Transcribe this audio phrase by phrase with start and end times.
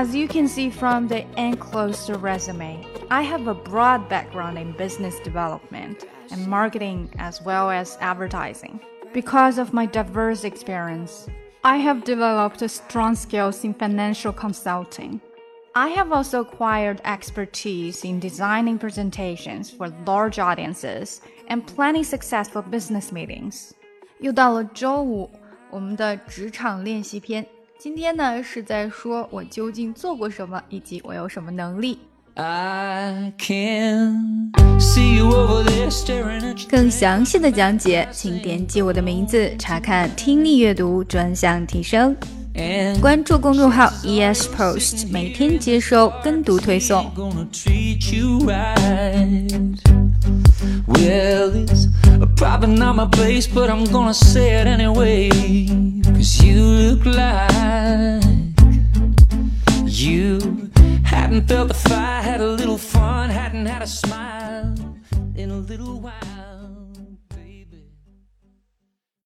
[0.00, 5.20] As you can see from the enclosed resume, I have a broad background in business
[5.20, 8.80] development and marketing as well as advertising.
[9.12, 11.28] Because of my diverse experience,
[11.62, 15.20] I have developed strong skills in financial consulting.
[15.74, 23.12] I have also acquired expertise in designing presentations for large audiences and planning successful business
[23.12, 23.72] meetings.
[24.18, 25.30] 又到了周五，
[25.70, 27.46] 我们的职场练习篇。
[27.83, 31.97] 今天呢是在说我究竟做过什么，以及我有什么能力。
[36.69, 42.15] 更详细的讲解，请点击我的名字查看听力阅读专项提升。
[43.01, 47.11] 关注公众号 ES Post，每天接收跟读推送。
[50.87, 51.87] Well, it's
[52.35, 55.29] probably not my place, but I'm gonna say it anyway.
[60.31, 60.71] You
[61.03, 64.73] hadn't felt the fire, had a little fun, hadn't had a smile
[65.35, 66.30] in a little while.